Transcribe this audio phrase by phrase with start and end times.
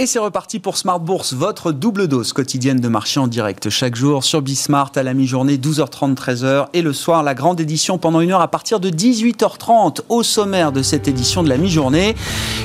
[0.00, 3.96] Et c'est reparti pour Smart Bourse, votre double dose quotidienne de marché en direct chaque
[3.96, 8.20] jour sur Bismart à la mi-journée 12h30 13h et le soir la grande édition pendant
[8.20, 12.14] une heure à partir de 18h30 au sommaire de cette édition de la mi-journée.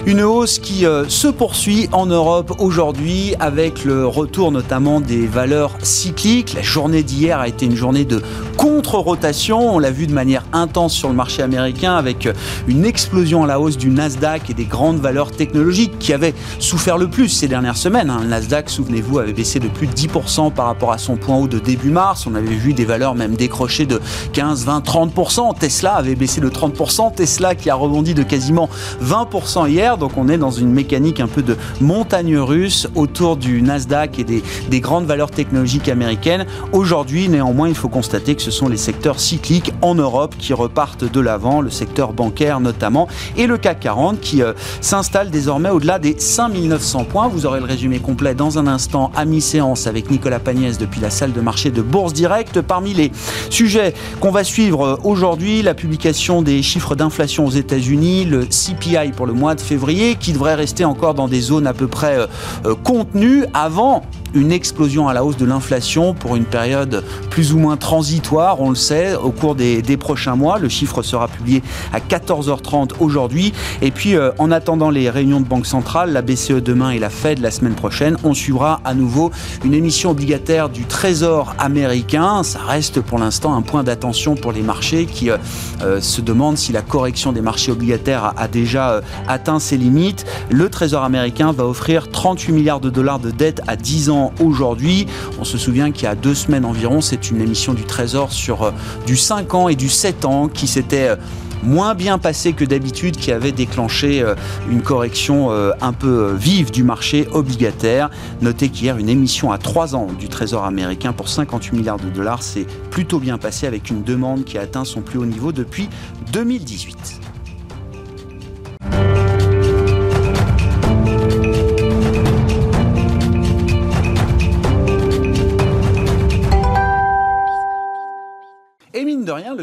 [0.06, 5.76] Une hausse qui euh, se poursuit en Europe aujourd'hui avec le retour notamment des valeurs
[5.82, 6.54] cycliques.
[6.54, 8.22] La journée d'hier a été une journée de
[8.58, 12.30] contre-rotation, on l'a vu de manière intense sur le marché américain avec
[12.68, 17.00] une explosion à la hausse du Nasdaq et des grandes valeurs technologiques qui avaient souffert
[17.00, 18.10] le plus ces dernières semaines.
[18.10, 18.20] Hein.
[18.22, 21.48] Le Nasdaq, souvenez-vous, avait baissé de plus de 10% par rapport à son point haut
[21.48, 22.26] de début mars.
[22.28, 24.02] On avait vu des valeurs même décrocher de
[24.34, 25.58] 15, 20, 30%.
[25.58, 27.14] Tesla avait baissé de 30%.
[27.16, 28.70] Tesla qui a rebondi de quasiment
[29.04, 29.98] 20% hier.
[29.98, 34.24] Donc on est dans une mécanique un peu de montagne russe autour du Nasdaq et
[34.24, 36.46] des, des grandes valeurs technologiques américaines.
[36.72, 41.04] Aujourd'hui, néanmoins, il faut constater que ce sont les secteurs cycliques en Europe qui repartent
[41.04, 43.08] de l'avant, le secteur bancaire notamment,
[43.38, 48.00] et le CAC 40 qui euh, s'installe désormais au-delà des 5900 vous aurez le résumé
[48.00, 51.84] complet dans un instant à mi-séance avec Nicolas Pagnès depuis la salle de marché de
[51.84, 52.62] Bourse Direct.
[52.62, 53.12] Parmi les
[53.52, 59.28] sujets qu'on va suivre aujourd'hui, la publication des chiffres d'inflation aux États-Unis, le CPI pour
[59.28, 62.26] le mois de février qui devrait rester encore dans des zones à peu près euh,
[62.66, 64.02] euh, contenues avant
[64.34, 68.70] une explosion à la hausse de l'inflation pour une période plus ou moins transitoire, on
[68.70, 70.58] le sait, au cours des, prochains mois.
[70.58, 71.62] Le chiffre sera publié
[71.94, 73.54] à 14h30 aujourd'hui.
[73.82, 77.10] Et puis, euh, en attendant les réunions de Banque centrale, la BCE demain et la
[77.10, 79.32] Fed la semaine prochaine, on suivra à nouveau
[79.64, 82.44] une émission obligataire du Trésor américain.
[82.44, 85.38] Ça reste pour l'instant un point d'attention pour les marchés qui euh,
[85.84, 90.26] euh, se demandent si la correction des marchés obligataires a, déjà atteint ses limites.
[90.50, 95.08] Le Trésor américain va offrir 38 milliards de dollars de dette à 10 ans aujourd'hui.
[95.40, 98.64] On se souvient qu'il y a deux semaines environ, c'est une émission du Trésor sur
[98.64, 98.72] euh,
[99.06, 101.16] du 5 ans et du 7 ans qui s'était euh,
[101.64, 104.36] moins bien passé que d'habitude, qui avait déclenché euh,
[104.70, 108.10] une correction un peu vive du marché obligataire.
[108.42, 112.44] Notez qu'hier, une émission à 3 ans du Trésor américain pour 58 milliards de dollars
[112.44, 115.90] s'est plutôt bien passé avec une demande qui a atteint son plus haut niveau depuis
[116.34, 117.23] 2018.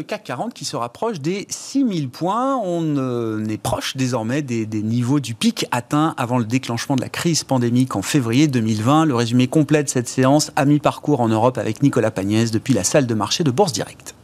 [0.01, 2.57] Le CAC 40 qui se rapproche des 6000 points.
[2.57, 7.09] On est proche désormais des, des, niveaux du pic atteint avant le déclenchement de la
[7.09, 9.05] crise pandémique en février 2020.
[9.05, 12.83] Le résumé complet de cette séance à mi-parcours en Europe avec Nicolas Pagnès depuis la
[12.83, 14.15] salle de marché de Bourse Directe.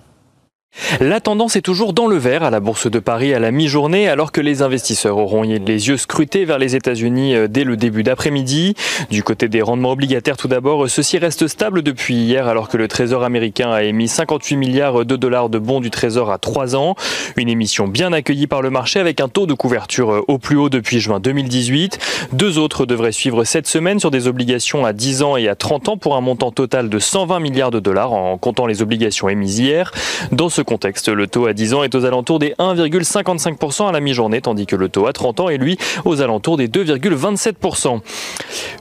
[0.99, 4.07] La tendance est toujours dans le vert à la Bourse de Paris à la mi-journée,
[4.07, 8.03] alors que les investisseurs auront les yeux scrutés vers les États-Unis euh, dès le début
[8.03, 8.75] d'après-midi.
[9.09, 12.87] Du côté des rendements obligataires, tout d'abord, ceci reste stable depuis hier, alors que le
[12.87, 16.95] Trésor américain a émis 58 milliards de dollars de bons du Trésor à 3 ans.
[17.35, 20.57] Une émission bien accueillie par le marché avec un taux de couverture euh, au plus
[20.57, 21.99] haut depuis juin 2018.
[22.33, 25.89] Deux autres devraient suivre cette semaine sur des obligations à 10 ans et à 30
[25.89, 29.59] ans pour un montant total de 120 milliards de dollars en comptant les obligations émises
[29.59, 29.91] hier.
[30.31, 34.41] Dans ce le taux à 10 ans est aux alentours des 1,55% à la mi-journée,
[34.41, 38.01] tandis que le taux à 30 ans est lui aux alentours des 2,27%.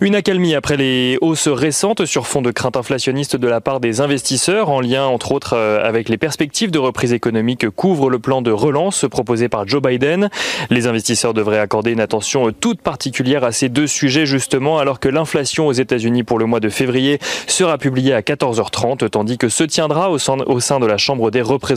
[0.01, 4.01] Une accalmie après les hausses récentes sur fond de crainte inflationniste de la part des
[4.01, 8.43] investisseurs, en lien entre autres euh, avec les perspectives de reprise économique couvre le plan
[8.43, 10.29] de relance proposé par Joe Biden.
[10.71, 15.09] Les investisseurs devraient accorder une attention toute particulière à ces deux sujets justement, alors que
[15.09, 19.63] l'inflation aux États-Unis pour le mois de février sera publiée à 14h30, tandis que se
[19.63, 20.37] tiendra au sein
[20.81, 21.75] de la Chambre des représentants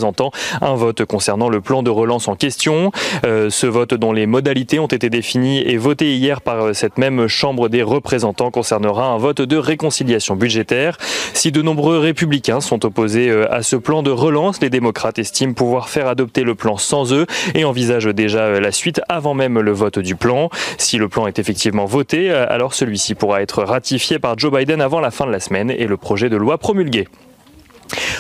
[0.62, 2.92] un vote concernant le plan de relance en question.
[3.26, 6.98] Euh, ce vote dont les modalités ont été définies et voté hier par euh, cette
[6.98, 10.98] même Chambre des représentants concernera un vote de réconciliation budgétaire.
[11.34, 15.54] Si de nombreux républicains sont opposés euh, à ce plan de relance, les démocrates estiment
[15.54, 19.72] pouvoir faire adopter le plan sans eux et envisagent déjà la suite avant même le
[19.72, 20.50] vote du plan.
[20.78, 25.00] Si le plan est effectivement voté, alors celui-ci pourra être ratifié par Joe Biden avant
[25.00, 27.08] la fin de la semaine et le projet de loi promulgué.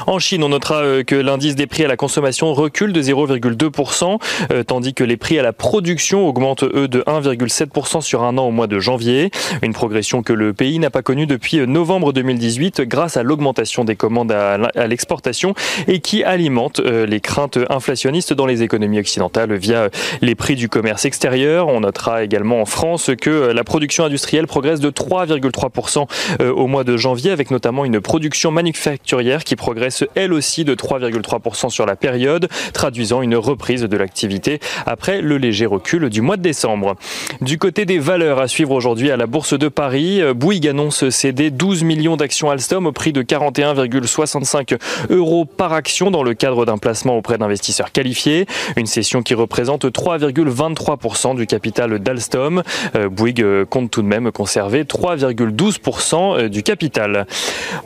[0.07, 4.19] En Chine, on notera euh, que l'indice des prix à la consommation recule de 0,2%,
[4.51, 8.47] euh, tandis que les prix à la production augmentent, eux, de 1,7% sur un an
[8.47, 9.31] au mois de janvier.
[9.61, 13.95] Une progression que le pays n'a pas connue depuis novembre 2018 grâce à l'augmentation des
[13.95, 15.53] commandes à l'exportation
[15.87, 19.89] et qui alimente euh, les craintes inflationnistes dans les économies occidentales via
[20.21, 21.67] les prix du commerce extérieur.
[21.67, 26.07] On notera également en France que la production industrielle progresse de 3,3%
[26.49, 31.69] au mois de janvier avec notamment une production manufacturière qui progresse elle aussi de 3,3%
[31.69, 36.41] sur la période, traduisant une reprise de l'activité après le léger recul du mois de
[36.41, 36.95] décembre.
[37.41, 41.51] Du côté des valeurs à suivre aujourd'hui à la Bourse de Paris, Bouygues annonce céder
[41.51, 44.77] 12 millions d'actions Alstom au prix de 41,65
[45.09, 48.45] euros par action dans le cadre d'un placement auprès d'investisseurs qualifiés.
[48.77, 52.63] Une session qui représente 3,23% du capital d'Alstom.
[52.95, 57.27] Euh, Bouygues compte tout de même conserver 3,12% du capital.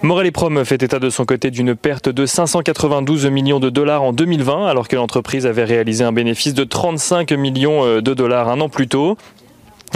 [0.02, 4.04] Morel et Prom fait état de son côté d'une perte de 592 millions de dollars
[4.04, 8.50] en 2020 alors que l'entreprise avait réalisé un bénéfice de 35 millions euh, de dollars
[8.50, 9.18] un an plus tôt.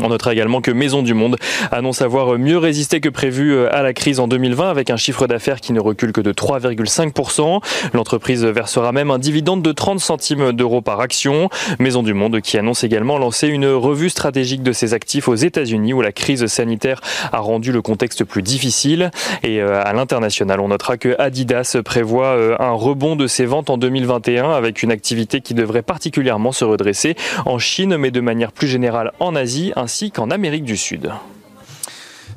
[0.04, 1.38] On notera également que Maison du Monde
[1.72, 5.26] annonce avoir mieux résisté que prévu euh, à la crise en 2020 avec un chiffre
[5.26, 7.62] d'affaires qui ne recule que de 3,5%.
[7.94, 11.50] L'entreprise versera même un dividende de 30 centimes d'euros par action.
[11.80, 15.94] Maison du Monde qui annonce également lancer une revue stratégique de ses actifs aux États-Unis
[15.94, 17.02] où la crise sanitaire
[17.32, 19.10] a rendu le contexte plus difficile.
[19.42, 23.72] Et euh, à l'international, on notera que Adidas prévoit euh, un rebond de ses ventes
[23.72, 27.16] en 2021 avec une activité qui devrait particulièrement se redresser
[27.46, 31.14] en Chine mais de manière plus générale en Asie ainsi qu'en Amérique du Sud.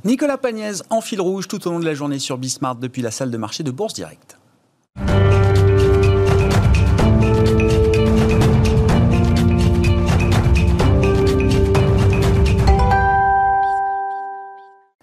[0.05, 3.11] Nicolas Pagnès en fil rouge tout au long de la journée sur Bismart depuis la
[3.11, 4.39] salle de marché de Bourse Direct.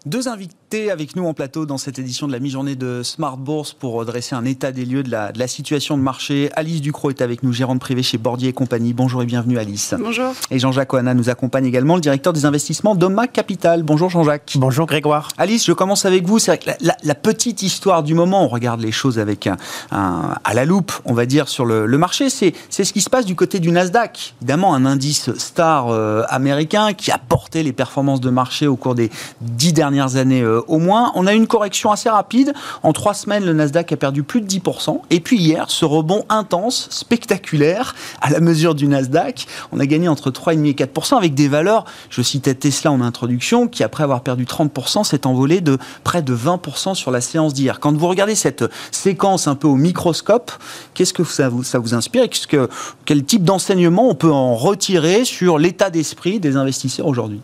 [0.06, 3.74] Deux invités avec nous en plateau dans cette édition de la mi-journée de Smart Bourse
[3.74, 6.52] pour dresser un état des lieux de la, de la situation de marché.
[6.56, 8.94] Alice Ducrot est avec nous, gérante privée chez Bordier et compagnie.
[8.94, 9.96] Bonjour et bienvenue Alice.
[9.98, 10.34] Bonjour.
[10.52, 13.82] Et Jean-Jacques Oana nous accompagne également, le directeur des investissements d'Oma Capital.
[13.82, 14.54] Bonjour Jean-Jacques.
[14.58, 15.30] Bonjour Grégoire.
[15.40, 16.38] Alice, je commence avec vous.
[16.38, 19.58] C'est la, la, la, petite histoire du moment, on regarde les choses avec un,
[19.92, 22.30] un, à la loupe, on va dire, sur le, le marché.
[22.30, 24.36] C'est ce qui se passe du côté du Nasdaq.
[24.42, 28.94] Évidemment, un indice star euh, américain qui a porté les performances de marché au cours
[28.94, 29.10] des
[29.42, 31.12] dix dernières années euh, au moins.
[31.16, 32.54] On a une correction assez rapide.
[32.84, 35.01] En trois semaines, le Nasdaq a perdu plus de 10%.
[35.10, 40.07] Et puis hier, ce rebond intense, spectaculaire, à la mesure du Nasdaq, on a gagné
[40.07, 44.22] entre 3,5 et 4% avec des valeurs, je citais Tesla en introduction, qui après avoir
[44.22, 47.80] perdu 30% s'est envolé de près de 20% sur la séance d'hier.
[47.80, 50.51] Quand vous regardez cette séquence un peu au microscope,
[50.94, 52.69] qu'est-ce que ça vous, ça vous inspire et que,
[53.06, 57.42] quel type d'enseignement on peut en retirer sur l'état d'esprit des investisseurs aujourd'hui?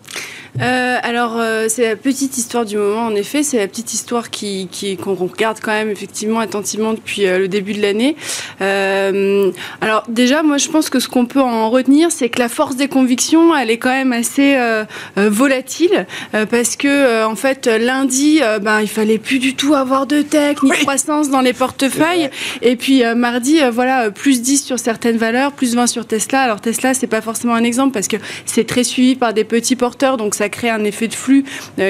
[0.61, 3.43] Euh, alors, euh, c'est la petite histoire du moment, en effet.
[3.43, 7.47] C'est la petite histoire qui, qui, qu'on regarde quand même effectivement attentivement depuis euh, le
[7.47, 8.15] début de l'année.
[8.61, 9.51] Euh,
[9.81, 12.75] alors, déjà, moi, je pense que ce qu'on peut en retenir, c'est que la force
[12.75, 14.85] des convictions, elle est quand même assez euh,
[15.17, 16.05] euh, volatile.
[16.49, 20.71] parce que, en fait, lundi, ben, il fallait plus du tout avoir de tech ni
[20.71, 22.29] de croissance dans les portefeuilles.
[22.61, 26.41] Et puis, mardi, voilà, plus 10 sur certaines valeurs, plus 20 sur Tesla.
[26.41, 29.75] Alors, Tesla, c'est pas forcément un exemple parce que c'est très suivi par des petits
[29.75, 30.17] porteurs.
[30.17, 31.45] Donc, ça crée un effet de flux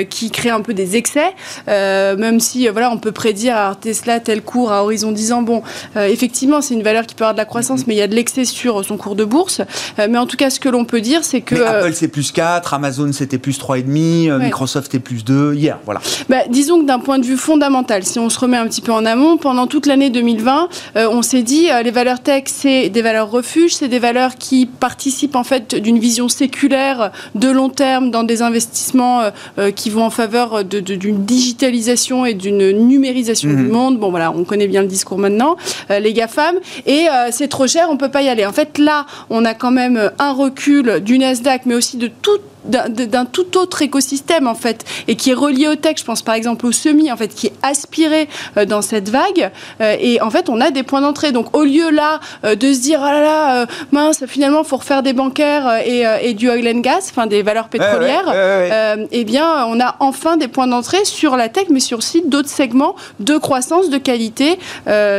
[0.10, 1.34] qui crée un peu des excès,
[1.70, 5.32] euh, même si euh, voilà, on peut prédire à Tesla tel cours à horizon 10
[5.32, 5.42] ans.
[5.42, 5.64] Bon,
[5.96, 8.16] effectivement, c'est une valeur qui peut avoir de la croissance, mais il y a de
[8.16, 9.62] l'excès sur son cours de bourse.
[9.98, 11.56] mais en tout cas, ce que l'on peut dire, c'est que.
[11.56, 14.46] Mais Apple, c'est plus 4, Amazon, c'était plus 3,5, ouais.
[14.46, 16.02] Microsoft est plus 2, hier, voilà.
[16.28, 18.92] Bah, disons que d'un point de vue fondamental, si on se remet un petit peu
[18.92, 23.30] en amont, pendant toute l'année 2020, on s'est dit, les valeurs tech, c'est des valeurs
[23.30, 28.24] refuges, c'est des valeurs qui participent en fait d'une vision séculaire de long terme dans
[28.24, 29.30] des investissements euh,
[29.60, 33.56] euh, qui vont en faveur d'une digitalisation et d'une numérisation mmh.
[33.56, 34.00] du monde.
[34.00, 35.56] Bon, voilà, on connaît bien le discours maintenant,
[35.92, 36.56] euh, les GAFAM.
[36.86, 38.46] Et c'est trop cher, on ne peut pas y aller.
[38.46, 42.42] En fait, là, on a quand même un recul du Nasdaq, mais aussi de toute
[42.66, 46.36] d'un tout autre écosystème en fait et qui est relié au tech je pense par
[46.36, 48.28] exemple au semi en fait qui est aspiré
[48.58, 49.52] euh, dans cette vague.
[49.82, 51.32] Euh, et en fait on a des points d'entrée.
[51.32, 55.04] Donc au lieu là euh, de se dire ah là là mince finalement faut refaire
[55.04, 59.08] des bancaires et, et, du oil and gas enfin des valeurs pétrolières ouais, ouais, ouais,
[59.12, 62.50] eh bien on a enfin des points d'entrée sur la tech mais sur aussi d'autres
[62.50, 64.58] segments de croissance de qualité.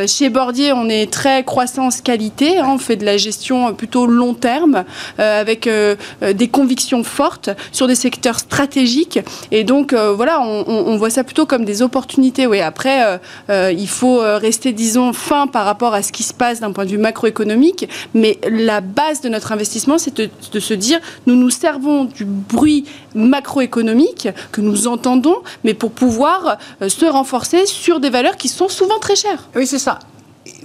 [0.06, 4.34] Chez Bordier on est très croissance qualité hein, on fait de la gestion plutôt long
[4.34, 4.84] terme
[5.18, 7.33] avec des convictions fortes
[7.72, 9.20] sur des secteurs stratégiques.
[9.50, 12.46] Et donc, euh, voilà, on, voit ça plutôt comme des opportunités.
[12.46, 13.18] Oui, après, euh,
[13.50, 16.84] euh, il faut rester, disons, fin par rapport à ce qui se passe d'un point
[16.84, 17.88] de vue macroéconomique.
[18.14, 22.24] Mais la base de notre investissement, c'est de, de, se dire, nous nous servons du
[22.24, 28.68] bruit macroéconomique que nous entendons, mais pour pouvoir se renforcer sur des valeurs qui sont
[28.68, 29.48] souvent très chères.
[29.54, 29.98] Oui, c'est ça.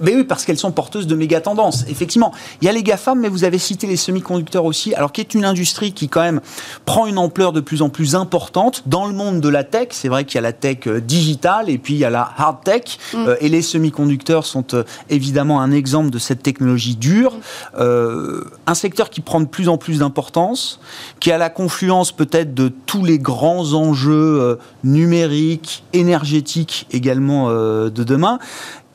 [0.00, 1.84] Mais oui, parce qu'elles sont porteuses de méga tendances.
[1.88, 5.20] Effectivement, il y a les GAFAM, mais vous avez cité les semi-conducteurs aussi, alors qui
[5.20, 6.40] est une industrie qui quand même
[6.84, 9.88] prend une ampleur de plus en plus importante dans le monde de la tech.
[9.90, 12.30] C'est vrai qu'il y a la tech euh, digitale et puis il y a la
[12.36, 12.98] hard tech.
[13.14, 13.16] Mm.
[13.16, 17.34] Euh, et les semi-conducteurs sont euh, évidemment un exemple de cette technologie dure.
[17.34, 17.40] Mm.
[17.80, 20.80] Euh, un secteur qui prend de plus en plus d'importance,
[21.20, 28.38] qui a la confluence peut-être de tous les grands enjeux numériques, énergétiques également de demain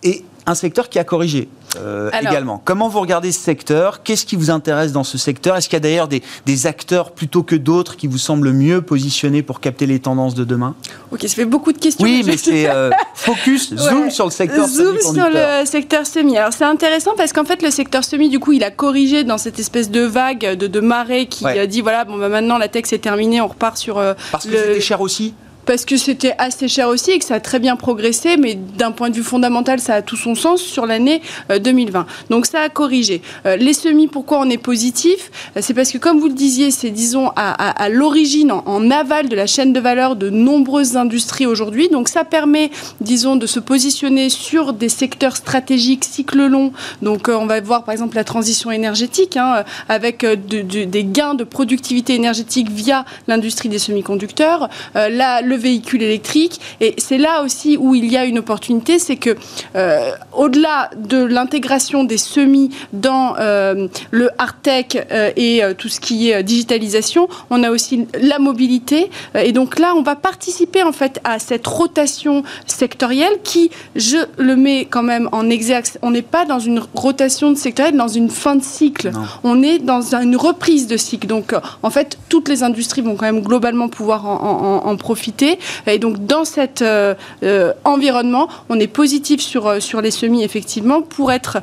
[0.03, 1.47] et un secteur qui a corrigé.
[1.77, 2.61] Euh, également.
[2.63, 4.01] Comment vous regardez ce secteur?
[4.03, 5.57] Qu'est-ce qui vous intéresse dans ce secteur?
[5.57, 8.81] Est-ce qu'il y a d'ailleurs des, des, acteurs plutôt que d'autres qui vous semblent mieux
[8.81, 10.75] positionnés pour capter les tendances de demain?
[11.11, 12.03] Ok, ça fait beaucoup de questions.
[12.03, 16.37] Oui, mais c'est euh, focus, zoom sur le secteur zoom sur le secteur semi.
[16.37, 19.37] Alors c'est intéressant parce qu'en fait le secteur semi, du coup, il a corrigé dans
[19.37, 22.67] cette espèce de vague, de, de marée qui a dit voilà, bon, bah, maintenant la
[22.67, 23.97] tech c'est terminé, on repart sur.
[23.97, 25.33] Euh, parce que c'était cher aussi?
[25.65, 28.91] Parce que c'était assez cher aussi et que ça a très bien progressé, mais d'un
[28.91, 31.99] point de vue fondamental, ça a tout son sens sur l'année 2020.
[31.99, 33.21] Euh, Donc ça a corrigé.
[33.45, 35.31] Euh, les semis, pourquoi on est positif?
[35.57, 39.35] Euh, C'est parce que, comme vous le disiez, c'est, disons, à, l'origine, en, aval de
[39.35, 41.89] la chaîne de valeur de nombreuses industries aujourd'hui.
[41.89, 42.69] Donc ça permet,
[43.01, 46.71] disons, de se positionner sur des secteurs stratégiques cycle long.
[47.01, 52.13] Donc on va voir, par exemple, la transition énergétique, hein, avec des gains de productivité
[52.13, 54.69] énergétique via l'industrie des semi-conducteurs.
[54.93, 56.59] là, le véhicule électrique.
[56.81, 59.35] Et c'est là aussi où il y a une opportunité, c'est que
[59.75, 65.99] euh, au-delà de l'intégration des semis dans euh, le hard tech euh, et tout ce
[65.99, 69.09] qui est digitalisation, on a aussi la mobilité.
[69.35, 74.55] et donc là, on va participer en fait à cette rotation sectorielle qui, je le
[74.55, 78.29] mets quand même en exerce, on n'est pas dans une rotation de sectorielle, dans une
[78.29, 79.11] fin de cycle.
[79.43, 81.27] On est dans une reprise de cycle.
[81.27, 85.44] Donc en fait, toutes les industries vont quand même globalement pouvoir en profiter.
[85.87, 90.43] Et donc, dans cet euh, euh, environnement, on est positif sur, euh, sur les semis,
[90.43, 91.57] effectivement, pour être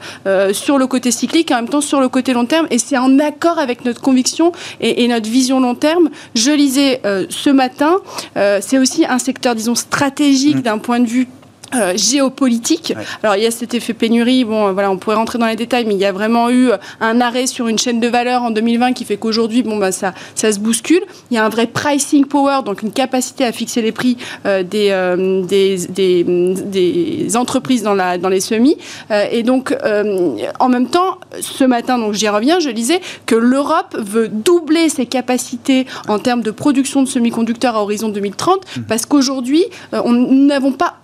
[0.53, 2.67] sur le côté cyclique et en même temps sur le côté long terme.
[2.71, 6.09] Et c'est en accord avec notre conviction et, notre vision long terme.
[6.35, 7.97] Je lisais ce matin,
[8.35, 10.63] c'est aussi un secteur, disons, stratégique mmh.
[10.63, 11.29] d'un point de vue
[11.75, 12.95] euh, géopolitique.
[13.23, 15.85] Alors il y a cet effet pénurie, bon voilà, on pourrait rentrer dans les détails,
[15.87, 18.93] mais il y a vraiment eu un arrêt sur une chaîne de valeur en 2020
[18.93, 21.03] qui fait qu'aujourd'hui, bon bah ça, ça se bouscule.
[21.31, 24.63] Il y a un vrai pricing power, donc une capacité à fixer les prix euh,
[24.63, 28.77] des, euh, des, des, des, entreprises dans, la, dans les semis.
[29.31, 29.75] et donc
[30.61, 35.07] en même temps, ce matin, donc j'y reviens, je disais que l'Europe veut doubler ses
[35.07, 38.83] capacités en termes de production de semi-conducteurs à horizon 2030, mmh.
[38.83, 40.97] parce qu'aujourd'hui, nous n'avons pas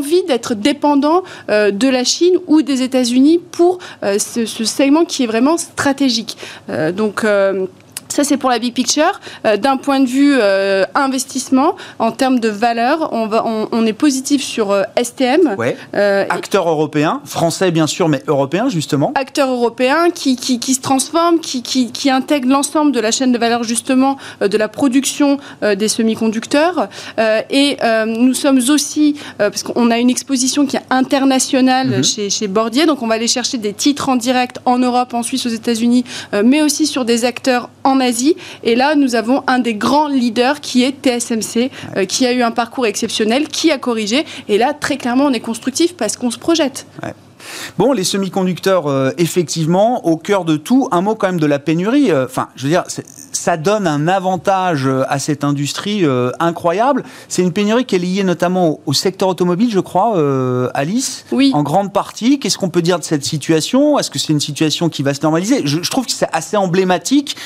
[0.00, 5.04] envie d'être dépendant euh, de la Chine ou des États-Unis pour euh, ce, ce, segment
[5.04, 6.38] qui est vraiment stratégique.
[6.70, 7.24] Euh, donc
[8.12, 9.20] ça, c'est pour la big picture.
[9.46, 13.92] Euh, d'un point de vue euh, investissement, en termes de valeur, on, va, on, est
[13.92, 15.56] positif sur euh, STM.
[15.58, 15.76] Ouais.
[15.92, 19.12] acteur européen, français bien sûr, mais européen justement.
[19.14, 23.32] Acteur européen qui, qui, qui se transforme, qui, qui, qui intègre l'ensemble de la chaîne
[23.32, 26.88] de valeur justement de la production des semi-conducteurs.
[27.50, 27.76] et
[28.06, 32.04] nous sommes aussi, parce qu'on a une exposition qui est internationale mhm.
[32.04, 35.22] chez, chez Bordier, donc on va aller chercher des titres en direct en Europe, en
[35.22, 36.04] Suisse, aux États-Unis,
[36.44, 38.36] mais aussi sur des acteurs en Asie.
[38.62, 42.42] Et là, nous avons un des grands leaders qui est TSMC, euh, qui a eu
[42.42, 44.24] un parcours exceptionnel, qui a corrigé.
[44.48, 46.86] Et là, très clairement, on est constructif parce qu'on se projette.
[47.78, 51.58] Bon, les semi-conducteurs, euh, effectivement, au cœur de tout, un mot quand même de la
[51.58, 52.10] pénurie.
[52.10, 52.84] Euh, enfin, je veux dire,
[53.32, 56.04] ça donne un avantage à cette industrie
[56.38, 57.04] incroyable.
[57.28, 60.22] C'est une pénurie qui est liée notamment au, secteur automobile, je crois,
[60.74, 61.24] Alice.
[61.32, 61.50] Oui.
[61.54, 62.38] En grande partie.
[62.38, 63.98] Qu'est-ce qu'on peut dire de cette situation?
[63.98, 65.62] Est-ce que c'est une situation qui va se normaliser?
[65.64, 67.36] Je, je trouve que c'est assez emblématique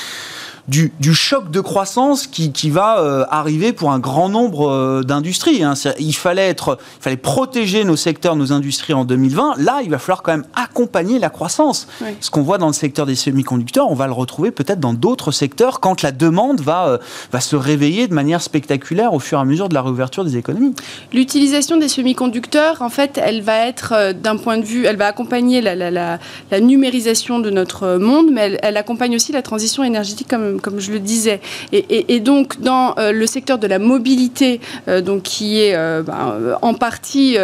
[0.69, 5.63] du, choc de croissance qui, va euh, arriver pour un grand nombre euh, d'industries.
[5.63, 5.75] Hein.
[5.99, 9.57] Il fallait être, il fallait protéger nos secteurs, nos industries en 2020.
[9.59, 11.87] Là, il va falloir quand même accompagner la croissance.
[12.21, 15.33] Ce qu'on voit dans le secteur des semi-conducteurs, on va le retrouver peut-être dans d'autres
[15.33, 16.99] secteurs quand la demande va, euh,
[17.31, 20.39] va se réveiller de manière spectaculaire au fur et à mesure de la réouverture des
[20.39, 20.75] économies.
[21.13, 25.61] L'utilisation des semi-conducteurs, en fait, elle va être d'un point de vue, elle va accompagner
[25.61, 30.29] la, la, la, numérisation de notre monde, mais elle, elle accompagne aussi la transition énergétique
[30.29, 31.41] comme comme, je le disais.
[31.73, 36.57] Et, donc, dans euh, le secteur de la mobilité, euh, donc, qui est euh, ben,
[36.63, 37.37] en partie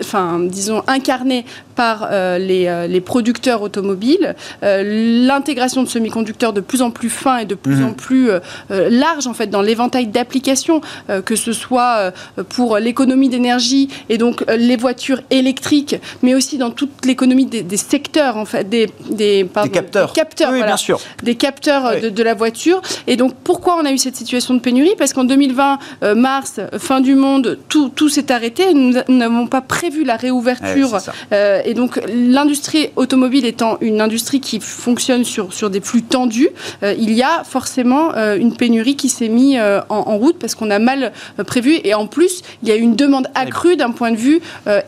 [0.00, 1.44] enfin, disons, incarné
[1.76, 7.54] par les, les, producteurs automobiles, l'intégration de semi-conducteurs de plus en plus fins et de
[7.54, 7.94] plus en mhm.
[7.94, 8.30] plus
[8.70, 10.80] large en fait dans l'éventail d'applications,
[11.24, 12.12] que ce soit
[12.48, 18.36] pour l'économie d'énergie et donc les voitures électriques, mais aussi dans toute l'économie des, secteurs
[18.36, 21.00] en fait, des, des, capteurs, capteurs bien sûr.
[21.22, 22.80] des capteurs de, la voiture.
[23.06, 24.94] Et donc pourquoi on a eu cette situation de pénurie?
[24.98, 28.74] Parce qu'en 2020, euh, mars, fin du monde, tout, tout s'est arrêté.
[28.74, 30.98] Nous n'avons pas prévu la réouverture.
[31.32, 36.50] Euh, et donc l'industrie automobile étant une industrie qui fonctionne sur, sur des flux tendus,
[36.82, 39.58] euh, il y a forcément une pénurie qui s'est mise
[39.88, 41.12] en, en, route parce qu'on a mal
[41.46, 41.78] prévu.
[41.84, 44.40] Et en plus, il y a une demande accrue d'un point de vue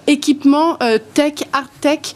[0.06, 0.78] équipement
[1.14, 2.14] tech, hard tech,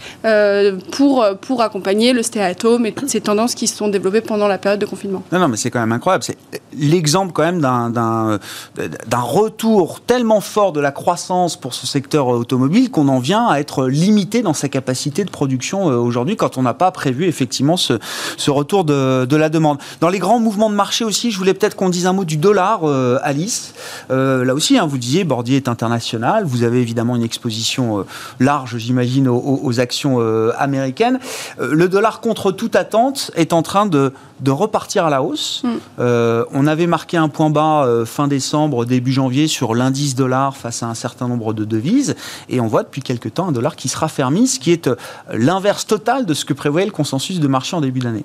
[0.92, 3.88] pour, pour accompagner le stay at home et toutes ces tendances tendances qui se sont
[3.88, 5.22] développées pendant la période de confinement.
[5.32, 6.22] Non, non, mais c'est quand même incroyable.
[6.22, 6.36] C'est
[6.76, 13.08] l'exemple quand même d'un retour tellement fort de la croissance pour ce secteur automobile qu'on
[13.08, 16.74] en vient à être limité dans sa capacité de production euh, aujourd'hui quand on n'a
[16.74, 17.98] pas prévu effectivement ce,
[18.36, 19.78] ce retour de, de, la demande.
[20.00, 22.36] Dans les grands mouvements de marché aussi, je voulais peut-être qu'on dise un mot du
[22.36, 23.74] dollar, euh, Alice.
[24.10, 26.44] Euh, là aussi, hein, vous disiez, Bordier est international.
[26.44, 28.04] Vous avez évidemment une exposition
[28.40, 30.20] large, j'imagine, aux, aux, actions
[30.58, 31.18] américaines.
[31.58, 34.12] le dollar, contre toute attente, est en train de,
[34.42, 35.62] de repartir à la hausse.
[35.64, 36.44] Mm.
[36.52, 40.86] on avait marqué un point bas fin décembre, début janvier sur l'indice dollar face à
[40.86, 42.16] un certain nombre de devises.
[42.48, 44.90] Et on voit depuis quelques temps un dollar qui se raffermit, ce qui est
[45.32, 48.24] l'inverse total de ce que prévoyait le consensus de marché en début d'année.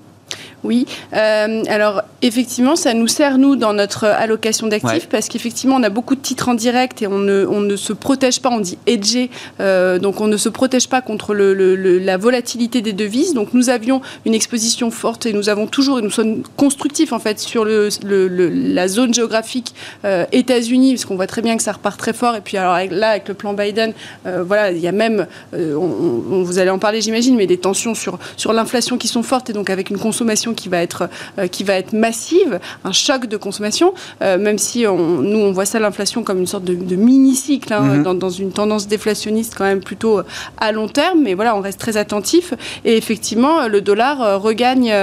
[0.63, 5.83] Oui, euh, alors effectivement, ça nous sert, nous, dans notre allocation d'actifs, parce qu'effectivement, on
[5.83, 8.59] a beaucoup de titres en direct et on ne, on ne se protège pas, on
[8.59, 11.53] dit hedger, euh, donc on ne se protège pas contre le,
[11.99, 13.35] la volatilité des devises.
[13.35, 17.19] Donc nous avions une exposition forte et nous avons toujours, et nous sommes constructifs en
[17.19, 21.73] fait sur le, la zone géographique euh, États-Unis, parce qu'on voit très bien que ça
[21.73, 22.35] repart très fort.
[22.35, 23.93] Et puis alors là, avec le plan Biden,
[24.25, 28.17] voilà, il y a même, on, vous allez en parler j'imagine, mais des tensions sur,
[28.37, 31.63] sur l'inflation qui sont fortes et donc avec une consommation qui va être, euh, qui
[31.63, 35.79] va être massive, un choc de consommation, euh, même si on, nous, on voit ça,
[35.79, 38.17] l'inflation, comme une sorte de, mini-cycle, hein, mhm.
[38.17, 40.23] dans, une tendance déflationniste quand même plutôt euh,
[40.57, 42.53] à long terme, mais voilà, on reste très attentif.
[42.85, 44.93] Et effectivement, le dollar regagne,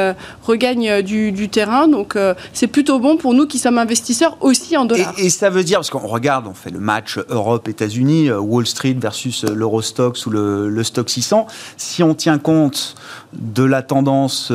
[0.42, 2.16] regagne du, terrain, donc
[2.52, 5.14] c'est plutôt bon pour nous qui sommes investisseurs aussi en dollars.
[5.18, 9.44] Et, ça veut dire, parce qu'on regarde, on fait le match Europe-États-Unis, Wall Street versus
[9.44, 11.46] l'Eurostox ou le, le Stock 600,
[11.76, 12.94] si on tient compte
[13.32, 14.52] de la tendance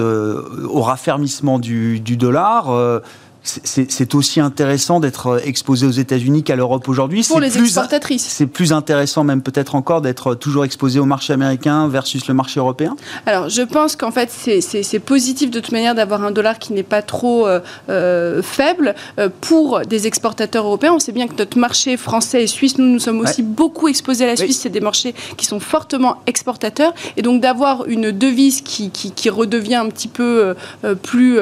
[0.79, 3.01] au raffermissement du, du dollar.
[3.39, 7.25] Euh, c'est aussi intéressant d'être euh, exposé aux États-Unis qu'à l'Europe aujourd'hui.
[7.27, 8.25] Pour les exportatrices.
[8.25, 12.59] C'est plus intéressant même peut-être encore d'être toujours exposé au marché américain versus le marché
[12.59, 16.73] européen Alors je pense qu'en fait c'est positif de toute manière d'avoir un dollar qui
[16.73, 18.95] n'est pas trop euh, euh, faible
[19.41, 20.93] pour des exportateurs européens.
[20.93, 24.25] On sait bien que notre marché français et suisse, nous nous sommes aussi beaucoup exposés
[24.25, 24.59] à la Suisse.
[24.61, 26.93] C'est des marchés qui sont fortement exportateurs.
[27.17, 30.55] Et donc d'avoir une devise qui, qui, redevient un petit peu
[31.03, 31.39] plus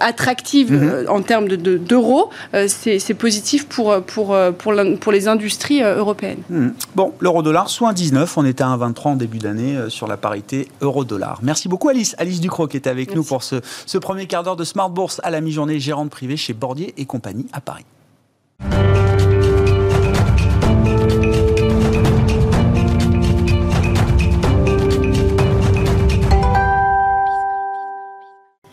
[0.00, 0.72] attractive.
[0.72, 0.95] Mm-hmm.
[0.95, 6.42] Euh, en termes d'euros, euh, c'est positif pour, pour, pour, pour, les industries euh, européennes.
[6.50, 6.68] Hmm.
[6.94, 11.38] Bon, l'euro-dollar, soit 1,19, on était à 1,23 en début d'année sur la parité euro-dollar.
[11.42, 12.14] Merci beaucoup Alice.
[12.18, 15.20] Alice Ducrot qui était avec nous pour ce, ce premier quart d'heure de Smart Bourse
[15.24, 17.84] à la mi-journée, gérante privée chez Bordier et compagnie à Paris.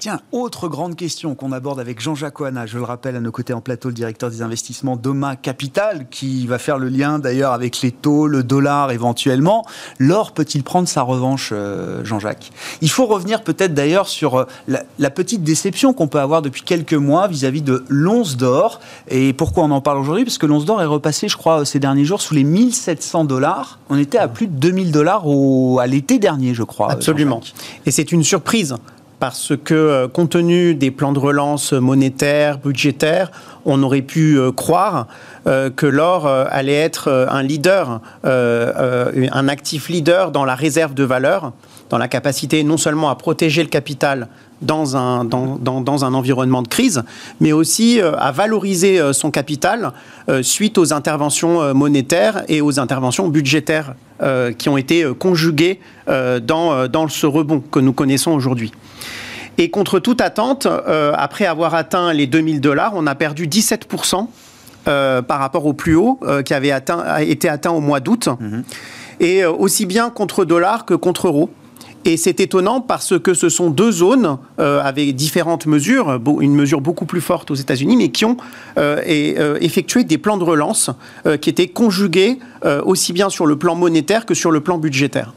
[0.04, 3.54] Tiens, autre grande question qu'on aborde avec Jean-Jacques Oana, je le rappelle à nos côtés
[3.54, 7.80] en plateau, le directeur des investissements Doma Capital, qui va faire le lien d'ailleurs avec
[7.82, 9.66] les taux, le dollar éventuellement.
[10.00, 12.52] L'or peut-il prendre sa revanche, euh, Jean-Jacques?
[12.82, 16.94] Il faut revenir peut-être d'ailleurs sur euh, la, petite déception qu'on peut avoir depuis quelques
[16.96, 18.82] mois vis-à-vis de l'once d'or.
[19.08, 20.26] Et pourquoi on en parle aujourd'hui?
[20.26, 23.80] Parce que l'once d'or est repassé, je crois, ces derniers jours sous les 1700 dollars.
[23.89, 25.24] On était à plus de 2000 dollars
[25.80, 26.92] à l'été dernier, je crois.
[26.92, 27.39] Absolument.
[27.86, 28.76] Et c'est une surprise
[29.24, 33.32] parce que, euh, compte tenu des plans de relance monétaires, budgétaires,
[33.64, 35.08] on aurait pu euh, croire
[35.48, 41.54] euh, que l'or allait être un leader, un actif leader dans la réserve de valeur,
[41.90, 44.28] dans la capacité non seulement à protéger le capital
[44.63, 47.04] dans un, dans, dans, un environnement de crise,
[47.39, 49.93] mais aussi à valoriser son capital
[50.41, 53.95] suite aux interventions monétaires et aux interventions budgétaires
[54.58, 58.71] qui ont été conjuguées dans, dans ce rebond que nous connaissons aujourd'hui.
[59.58, 64.28] Et contre toute attente, euh, après avoir atteint les 2000 dollars, on a perdu 17%
[64.88, 68.30] euh, par rapport au plus haut euh, qui avait atteint, été atteint au mois d'août.
[68.39, 68.63] Mhm.
[69.19, 71.49] Et aussi bien contre dollar que contre euro.
[72.06, 77.06] Et c'est étonnant parce que ce sont deux zones avec différentes mesures, une mesure beaucoup
[77.06, 78.38] plus forte aux États-Unis, mais qui ont
[78.78, 80.89] effectué des plans de relance
[81.39, 82.39] qui étaient conjugués
[82.84, 85.34] aussi bien sur le plan monétaire que sur le plan budgétaire.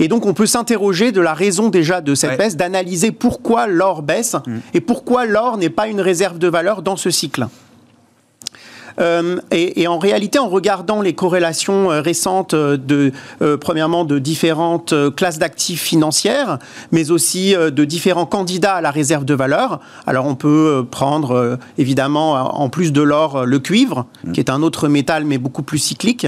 [0.00, 4.02] Et donc, on peut s'interroger de la raison déjà de cette baisse, d'analyser pourquoi l'or
[4.02, 4.58] baisse mm.
[4.72, 7.46] et pourquoi l'or n'est pas une réserve de valeur dans ce cycle.
[9.00, 13.12] Euh, et, en réalité, en regardant les corrélations euh, récentes euh, de,
[13.56, 16.58] premièrement, de différentes classes d'actifs financières,
[16.92, 19.80] mais aussi de différents candidats à la réserve de valeur.
[20.06, 24.32] Alors, on peut prendre évidemment, en plus de l'or, le cuivre, mm.
[24.32, 26.26] qui est un autre métal mais beaucoup plus cyclique.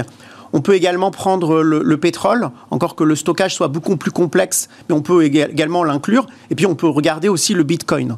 [0.53, 4.95] On peut également prendre le, pétrole, encore que le stockage soit beaucoup plus complexe, mais
[4.95, 6.27] on peut également l'inclure.
[6.51, 8.17] Et puis on peut regarder aussi le Bitcoin.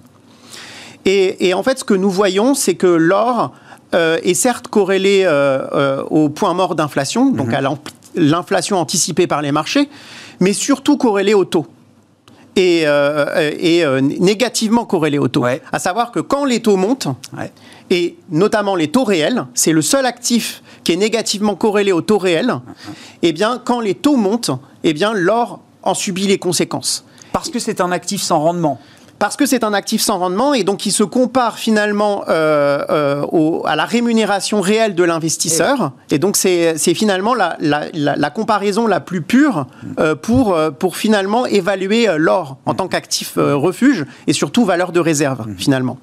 [1.05, 3.53] Et, en fait, ce que nous voyons, c'est que l'or
[3.95, 7.53] euh, est certes corrélé euh, euh, au point mort d'inflation, donc mhm.
[7.53, 7.77] à
[8.15, 9.89] l'inflation anticipée par les marchés,
[10.41, 11.65] mais surtout corrélé au taux.
[12.57, 12.85] est,
[14.01, 15.45] négativement corrélé au taux.
[15.45, 17.07] À savoir que quand les taux montent,
[17.89, 22.17] et notamment les taux réels, c'est le seul actif qui est négativement corrélé au taux
[22.17, 22.55] réel,
[23.21, 24.51] et eh bien, quand les taux montent,
[24.83, 27.05] et eh bien, l'or en subit les conséquences.
[27.31, 28.79] Parce que c'est un actif sans rendement
[29.19, 33.59] parce que c'est un actif sans rendement et donc il se compare finalement euh, euh,
[33.65, 35.91] à la rémunération réelle de l'investisseur.
[36.11, 39.67] Et, donc c'est finalement la, la, comparaison la plus pure
[39.99, 45.47] euh, pour, pour finalement évaluer l'or en tant qu'actif refuge et surtout valeur de réserve
[45.47, 45.55] mmh.
[45.57, 45.97] finalement.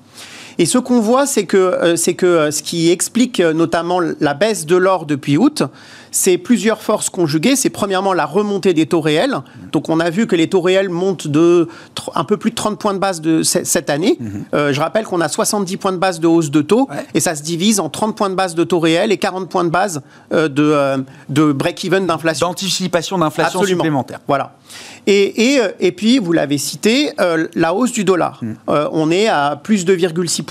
[0.59, 4.01] Et ce qu'on voit, c'est que, euh, c'est que euh, ce qui explique euh, notamment
[4.21, 5.63] la baisse de l'or depuis août,
[6.11, 7.57] c'est plusieurs forces conjuguées.
[7.57, 9.37] C'est premièrement la remontée des taux réels.
[9.73, 11.69] Donc on a vu que les taux réels montent de
[12.15, 14.19] un peu plus de 30 points de base cette année.
[14.21, 14.73] Mhm.
[14.73, 17.43] Je rappelle qu'on a 70 points de base de hausse de taux et ça se
[17.43, 21.53] divise en 30 points de base de taux réels et 40 points de base de,
[21.53, 22.49] break-even d'inflation.
[22.49, 24.21] D'anticipation d'inflation supplémentaire.
[24.29, 24.53] Voilà.
[25.07, 27.11] Et, et, et puis, vous l'avez cité,
[27.55, 28.39] la hausse du dollar.
[28.43, 28.57] Mhm.
[28.69, 30.42] On est à plus 2,6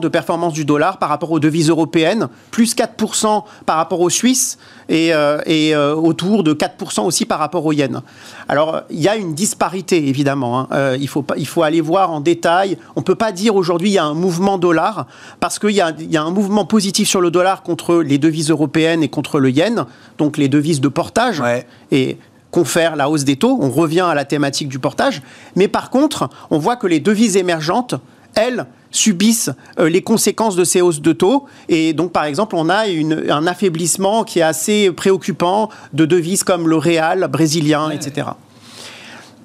[0.00, 4.58] de performance du dollar par rapport aux devises européennes, plus 4% par rapport aux Suisses
[4.88, 8.02] et, euh, euh, autour de 4% aussi par rapport aux yens.
[8.48, 10.68] Alors il y a une disparité évidemment, hein.
[10.72, 12.78] euh, il, faut il faut aller voir en détail.
[12.96, 15.06] On ne peut pas dire aujourd'hui il y a un mouvement dollar
[15.40, 18.50] parce qu'il y, a, y a un mouvement positif sur le dollar contre les devises
[18.50, 19.86] européennes et contre le yen,
[20.18, 21.40] donc les devises de portage.
[21.40, 21.66] Ouais.
[21.90, 22.18] Et
[22.50, 23.58] confère la hausse des taux.
[23.60, 25.20] On revient à la thématique du portage.
[25.56, 27.96] Mais par contre, on voit que les devises émergentes
[28.36, 31.44] elles, subissent euh, les conséquences de ces hausses de taux.
[31.68, 36.68] Et donc, par exemple, on a un affaiblissement qui est assez préoccupant de devises comme
[36.68, 38.28] le réal brésilien, etc.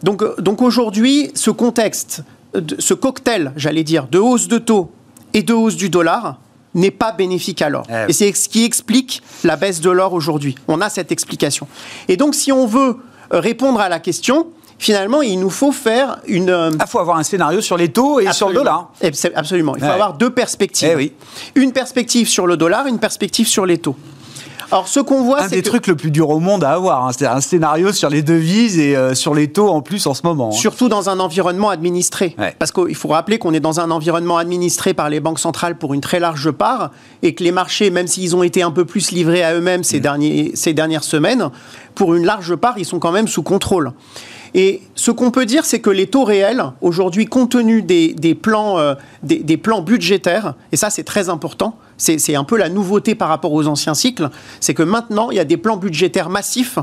[0.03, 2.23] Donc, euh, donc aujourd'hui, ce contexte,
[2.79, 4.91] ce cocktail, j'allais dire, de hausse de taux
[5.33, 6.39] et de hausse du dollar,
[6.73, 7.85] n'est pas bénéfique à l'or.
[7.89, 10.55] Eh et c'est ce qui explique la baisse de l'or aujourd'hui.
[10.67, 11.67] On a cette explication.
[12.07, 12.97] Et donc, si on veut
[13.33, 14.47] euh, répondre à la question,
[14.81, 16.43] finalement, il nous faut faire une.
[16.43, 18.91] Il euh, ah, faut avoir un scénario sur les taux et sur le dollar.
[19.35, 19.75] Absolument.
[19.77, 20.89] Il faut avoir deux perspectives.
[20.91, 21.13] Eh oui.
[21.55, 23.95] Une perspective sur le dollar, une perspective sur les taux.
[24.71, 25.45] Alors, ce qu'on voit, c'est.
[25.47, 27.05] Un des trucs le plus dur au monde à avoir.
[27.05, 27.11] Hein.
[27.15, 30.21] C'est un scénario sur les devises et euh, sur les taux en plus en ce
[30.23, 30.47] moment.
[30.47, 30.57] Hein.
[30.57, 32.35] Surtout dans un environnement administré.
[32.57, 35.93] Parce qu'il faut rappeler qu'on est dans un environnement administré par les banques centrales pour
[35.93, 36.91] une très large part
[37.21, 39.99] et que les marchés, même s'ils ont été un peu plus livrés à eux-mêmes ces,
[39.99, 40.01] mm.
[40.01, 41.49] derniers, ces dernières semaines,
[41.93, 43.91] pour une large part, ils sont quand même sous contrôle.
[44.53, 48.77] Et ce qu'on peut dire, c'est que les taux réels, aujourd'hui, compte tenu des, plans,
[48.79, 48.95] euh,
[49.61, 53.67] plans budgétaires, et ça c'est très important, c'est un peu la nouveauté par rapport aux
[53.67, 56.79] anciens cycles, c'est que maintenant, il y a des plans budgétaires massifs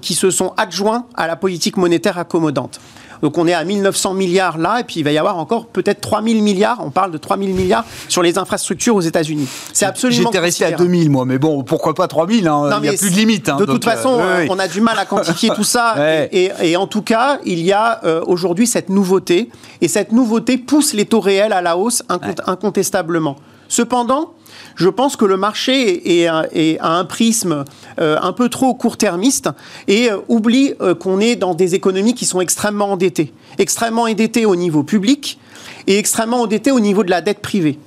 [0.00, 2.80] qui se sont adjoints à la politique monétaire accommodante.
[3.22, 6.00] Donc on est à 1900 milliards là, et puis il va y avoir encore peut-être
[6.00, 9.48] 3000 milliards, on parle de 3000 milliards sur les infrastructures aux États-Unis.
[9.72, 10.30] C'est absolument.
[10.30, 13.10] J'étais resté à 2000 moi, mais bon, pourquoi pas 3000 hein, Il n'y a plus
[13.10, 13.48] de limite.
[13.48, 15.96] Hein, de toute façon, euh, on a du mal à quantifier tout ça,
[16.32, 19.50] et, en tout cas, il y a euh, aujourd'hui cette nouveauté,
[19.80, 22.02] et cette nouveauté pousse les taux réels à la hausse
[22.46, 23.36] incontestablement.
[23.68, 24.35] Cependant,
[24.76, 27.64] je pense que le marché est, un prisme
[27.98, 29.48] euh, un peu trop court-termiste
[29.88, 33.32] et euh, oublie euh, qu'on est dans des économies qui sont extrêmement endettées.
[33.58, 35.40] Extrêmement endettées au niveau public
[35.86, 37.78] et extrêmement endettées au niveau de la dette privée.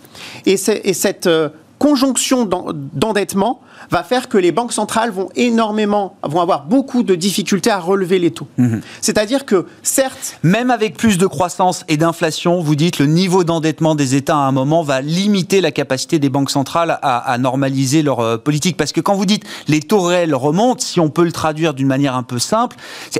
[0.46, 1.30] Et cette
[1.80, 2.46] conjonction
[2.94, 7.80] d'endettement va faire que les banques centrales vont énormément, vont avoir beaucoup de difficultés à
[7.80, 8.48] relever les taux.
[8.58, 8.82] Mhm.
[9.02, 10.38] C'est-à-dire que, certes...
[10.44, 14.42] Même avec plus de croissance et d'inflation, vous dites le niveau d'endettement des États à
[14.42, 18.76] un moment va limiter la capacité des banques centrales à, normaliser leur euh, politique.
[18.76, 21.88] Parce que quand vous dites les taux réels remontent, si on peut le traduire d'une
[21.88, 22.76] manière un peu simple,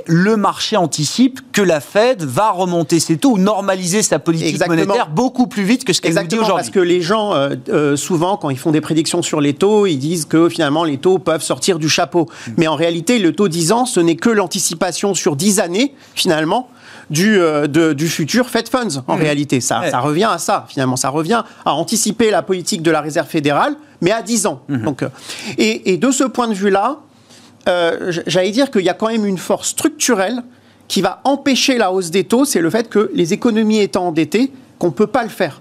[0.06, 5.08] le marché anticipe que la Fed va remonter ses taux ou normaliser sa politique monétaire
[5.08, 6.54] beaucoup plus vite que ce qu'elle dit aujourd'hui.
[6.56, 9.86] Parce que les gens, euh, euh, souvent, quand ils font des prédictions sur les taux,
[9.86, 12.28] ils disent que finalement les taux peuvent sortir du chapeau.
[12.56, 16.68] Mais en réalité, le taux 10 ans, ce n'est que l'anticipation sur 10 années, finalement,
[17.10, 19.20] du, euh, du futur Fed Funds, en mmh.
[19.20, 19.60] réalité.
[19.60, 20.96] Ça, ça revient à ça, finalement.
[20.96, 24.62] Ça revient à anticiper la politique de la Réserve fédérale, mais à 10 ans.
[24.68, 24.84] Mmh.
[24.84, 25.08] Donc, euh,
[25.58, 26.98] et, de ce point de vue-là,
[27.68, 30.42] euh, j'allais dire qu'il y a quand même une force structurelle
[30.88, 34.50] qui va empêcher la hausse des taux, c'est le fait que les économies étant endettées,
[34.78, 35.60] qu'on ne peut pas le faire.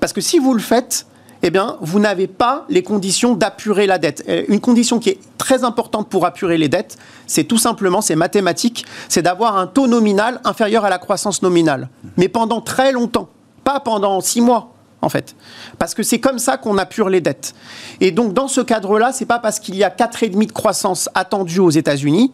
[0.00, 1.06] Parce que si vous le faites,
[1.48, 4.22] eh bien, vous n'avez pas les conditions d'apurer la dette.
[4.28, 8.16] Euh, une condition qui est très importante pour apurer les dettes, c'est tout simplement, c'est
[8.16, 11.88] mathématique, c'est d'avoir un taux nominal inférieur à la croissance nominale.
[12.18, 13.30] Mais pendant très longtemps,
[13.64, 15.36] pas pendant six mois, en fait.
[15.78, 17.54] Parce que c'est comme ça qu'on apure les dettes.
[18.00, 21.60] Et donc, dans ce cadre-là, c'est pas parce qu'il y a 4,5 de croissance attendue
[21.60, 22.30] aux États-Unis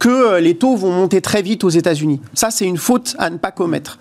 [0.00, 2.20] que euh, les taux vont monter très vite aux États-Unis.
[2.32, 3.98] Ça, c'est une faute à ne pas commettre.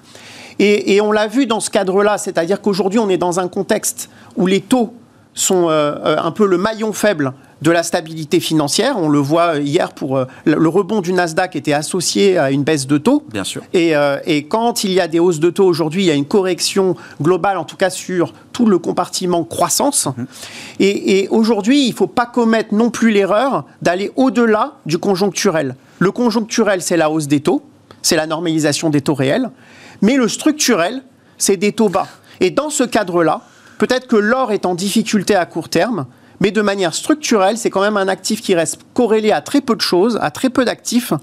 [0.60, 4.48] Et, on l'a vu dans ce cadre-là, c'est-à-dire qu'aujourd'hui, on est dans un contexte où
[4.48, 4.94] les taux
[5.34, 8.96] sont euh, euh, un peu le maillon faible de la stabilité financière.
[8.98, 12.86] On le voit hier pour euh, le rebond du Nasdaq était associé à une baisse
[12.86, 13.24] de taux.
[13.32, 13.64] Bien sûr.
[13.74, 16.14] Et, euh, et quand il y a des hausses de taux aujourd'hui, il y a
[16.14, 20.08] une correction globale, en tout cas sur tout le compartiment croissance.
[20.18, 20.28] Mhm.
[20.80, 25.76] Et, et aujourd'hui, il ne faut pas commettre non plus l'erreur d'aller au-delà du conjoncturel.
[26.00, 27.64] Le conjoncturel, c'est la hausse des taux,
[28.02, 29.50] c'est la normalisation des taux réels.
[30.02, 31.04] Mais le structurel,
[31.38, 32.08] c'est des taux bas.
[32.40, 33.42] Et dans ce cadre-là,
[33.78, 36.06] peut-être que l'or est en difficulté à court terme,
[36.40, 39.76] mais de manière structurelle, c'est quand même un actif qui reste corrélé à très peu
[39.76, 41.14] de choses, à très peu d'actifs.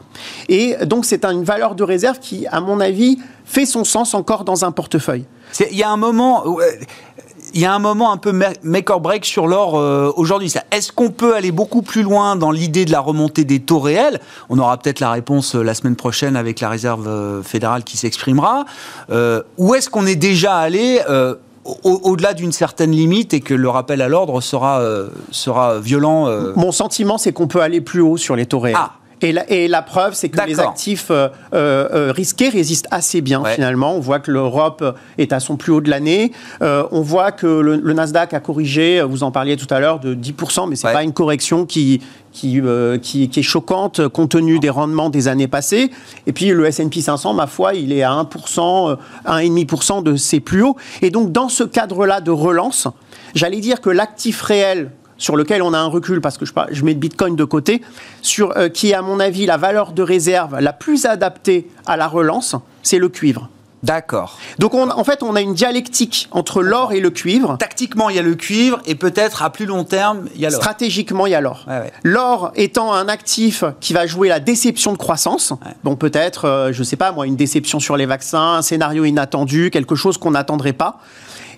[0.48, 4.44] Et donc, c'est une valeur de réserve qui, à mon avis, fait son sens encore
[4.44, 5.26] dans un portefeuille.
[5.70, 6.46] Il y a un moment.
[6.46, 6.64] où, euh,
[7.54, 10.52] Il y a un moment un peu ma- make or break sur l'or euh, aujourd'hui.
[10.70, 14.20] Est-ce qu'on peut aller beaucoup plus loin dans l'idée de la remontée des taux réels?
[14.48, 17.96] On aura peut-être la réponse euh, la semaine prochaine avec la réserve euh, fédérale qui
[17.96, 18.64] s'exprimera.
[19.58, 21.00] Où est-ce qu'on est déjà allé
[21.84, 26.26] au- au-delà d'une certaine limite et que le rappel à l'ordre sera, euh, sera violent
[26.28, 28.76] euh, Mon sentiment, c'est qu'on peut aller plus haut sur les taux réels.
[28.78, 28.92] Ah.
[29.22, 33.20] Et la, et la preuve, c'est que les actifs euh, euh, euh, risqués résistent assez
[33.20, 33.54] bien Ouais.
[33.54, 33.94] finalement.
[33.94, 34.82] On voit que l'Europe
[35.18, 36.32] est à son plus haut de l'année.
[36.62, 40.00] Euh, on voit que le, le Nasdaq a corrigé, vous en parliez tout à l'heure,
[40.00, 40.92] de 10%, mais c'est Ouais.
[40.94, 42.00] pas une correction qui,
[42.32, 45.90] qui, euh, qui, qui est choquante compte tenu des rendements des années passées.
[46.26, 50.40] Et puis le S&P 500, ma foi, il est à 1%, euh, 1,5% de ses
[50.40, 50.76] plus hauts.
[51.02, 52.88] Et donc dans ce cadre-là de relance,
[53.34, 56.94] j'allais dire que l'actif réel sur lequel on a un recul, parce que je, mets
[56.94, 57.82] le Bitcoin de côté,
[58.22, 61.96] sur, euh, qui est à mon avis la valeur de réserve la plus adaptée à
[61.96, 63.48] la relance, c'est le cuivre.
[63.82, 64.38] D'accord.
[64.58, 67.56] Donc on- en fait, on a une dialectique entre l'or et le cuivre.
[67.58, 70.50] Tactiquement, il y a le cuivre et peut-être à plus long terme, il y a
[70.50, 70.60] l'or.
[70.60, 71.64] Stratégiquement, il y a l'or.
[71.66, 71.92] Ouais, ouais.
[72.02, 75.54] L'or étant un actif qui va jouer la déception de croissance.
[75.82, 79.04] Bon, peut-être, euh, je ne sais pas moi, une déception sur les vaccins, un scénario
[79.04, 81.00] inattendu, quelque chose qu'on n'attendrait pas.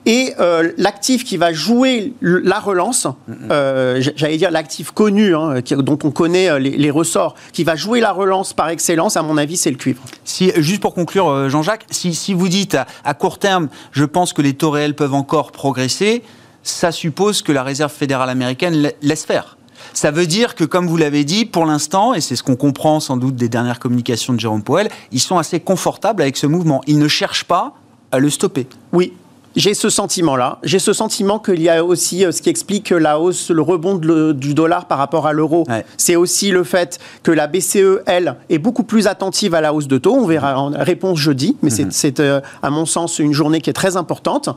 [0.05, 3.07] Et euh, l'actif qui va jouer la relance,
[3.51, 7.77] euh, j'allais dire l'actif connu, hein, dont on connaît euh, les, les ressorts, qui va
[7.77, 10.03] jouer la relance par excellence, à mon avis, c'est le cuivre.
[10.25, 14.33] Si, juste pour conclure, Jean-Jacques, si, si vous dites à, à court terme, je pense
[14.33, 16.23] que les taux réels peuvent encore progresser,
[16.65, 19.57] ça suppose que la Réserve fédérale américaine la- laisse faire.
[19.95, 22.99] Ça veut dire que, comme vous l'avez dit, pour l'instant, et c'est ce qu'on comprend
[22.99, 26.81] sans doute des dernières communications de Jérôme Powell, ils sont assez confortables avec ce mouvement.
[26.87, 27.75] Ils ne cherchent pas
[28.11, 28.67] à le stopper.
[28.93, 29.13] Oui.
[29.55, 30.59] J'ai ce sentiment-là.
[30.63, 33.97] J'ai ce sentiment qu'il y a aussi euh, ce qui explique la hausse, le rebond
[33.97, 35.65] de du dollar par rapport à l'euro.
[35.69, 35.85] Ouais.
[35.99, 39.89] C'est aussi le fait que la BCE, elle, est beaucoup plus attentive à la hausse
[39.89, 40.15] de taux.
[40.15, 43.69] On verra en réponse jeudi, mais c'est- c'est, euh, à mon sens une journée qui
[43.69, 44.49] est très importante.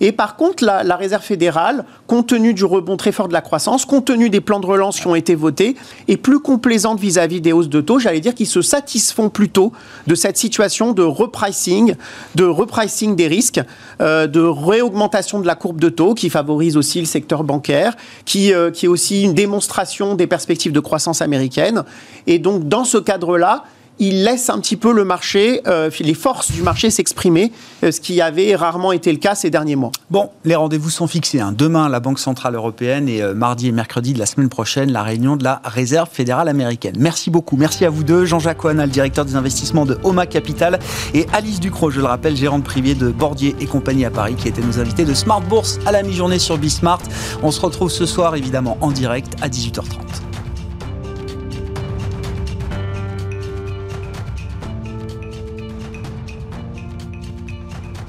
[0.00, 3.40] Et par contre, la, la Réserve fédérale, compte tenu du rebond très fort de la
[3.40, 5.74] croissance, compte tenu des plans de relance qui ont été votés,
[6.08, 7.98] est plus complaisante vis-à-vis des hausses de taux.
[7.98, 9.72] J'allais dire qu'ils se satisfont plutôt
[10.06, 11.94] de cette situation de repricing,
[12.36, 13.60] de repricing des risques,
[14.00, 17.96] euh, de réaugmentation de la courbe de taux qui favorise aussi le secteur bancaire,
[18.26, 21.84] qui, euh, qui est aussi une démonstration des perspectives de croissance américaine.
[22.26, 23.64] Et donc, dans ce cadre-là,
[23.98, 28.00] il laisse un petit peu le marché, euh, les forces du marché s'exprimer, euh, ce
[28.00, 29.92] qui avait rarement été le cas ces derniers mois.
[30.10, 31.40] Bon, les rendez-vous sont fixés.
[31.40, 31.52] hein.
[31.56, 35.02] Demain, la Banque Centrale Européenne et euh, mardi et mercredi de la semaine prochaine, la
[35.02, 36.96] réunion de la Réserve fédérale américaine.
[36.98, 37.56] Merci beaucoup.
[37.56, 38.24] Merci à vous deux.
[38.24, 40.78] Jean-Jacques Oana, directeur des investissements de Homa Capital
[41.14, 44.48] et Alice Ducrot, je le rappelle, gérante privée de Bordier et compagnie à Paris, qui
[44.48, 47.00] étaient nos invités de Smart Bourse à la mi-journée sur Bismart.
[47.42, 50.25] On se retrouve ce soir, évidemment, en direct à 18h30.